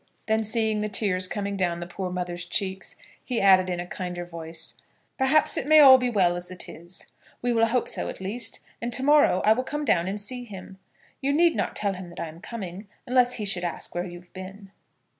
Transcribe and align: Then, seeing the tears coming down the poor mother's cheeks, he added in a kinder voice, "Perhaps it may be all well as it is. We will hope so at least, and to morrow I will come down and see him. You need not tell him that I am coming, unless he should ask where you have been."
Then, 0.25 0.43
seeing 0.43 0.81
the 0.81 0.89
tears 0.89 1.27
coming 1.27 1.55
down 1.55 1.79
the 1.79 1.85
poor 1.85 2.09
mother's 2.09 2.45
cheeks, 2.45 2.95
he 3.23 3.39
added 3.39 3.69
in 3.69 3.79
a 3.79 3.85
kinder 3.85 4.25
voice, 4.25 4.73
"Perhaps 5.19 5.57
it 5.57 5.67
may 5.67 5.75
be 5.77 5.79
all 5.79 5.99
well 5.99 6.35
as 6.35 6.49
it 6.49 6.67
is. 6.67 7.05
We 7.43 7.53
will 7.53 7.67
hope 7.67 7.87
so 7.87 8.09
at 8.09 8.19
least, 8.19 8.61
and 8.81 8.91
to 8.93 9.03
morrow 9.03 9.43
I 9.45 9.53
will 9.53 9.63
come 9.63 9.85
down 9.85 10.07
and 10.07 10.19
see 10.19 10.43
him. 10.43 10.79
You 11.21 11.31
need 11.31 11.55
not 11.55 11.75
tell 11.75 11.93
him 11.93 12.09
that 12.09 12.19
I 12.19 12.29
am 12.29 12.41
coming, 12.41 12.87
unless 13.05 13.35
he 13.35 13.45
should 13.45 13.63
ask 13.63 13.93
where 13.93 14.03
you 14.07 14.21
have 14.21 14.33
been." 14.33 14.71